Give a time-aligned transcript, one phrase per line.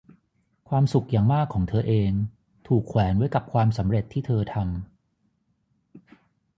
[0.69, 2.11] ความสุขอย่างมากของเธอเอง
[2.67, 6.19] ถูกแขวนไว้กับความสำเร็จที่เธอทำ